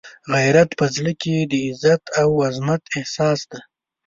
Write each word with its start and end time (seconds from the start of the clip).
غیرت 0.33 0.69
په 0.79 0.85
زړه 0.95 1.13
کې 1.21 1.35
د 1.51 1.53
عزت 1.67 2.03
او 2.21 2.29
عزمت 2.47 2.81
احساس 2.97 3.39
دی. 3.51 3.61